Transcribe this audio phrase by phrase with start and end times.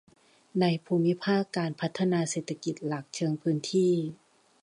[0.59, 3.93] ในภูมิภาคการพัฒนาเศรษฐกิจหลักเชิงพื้นที่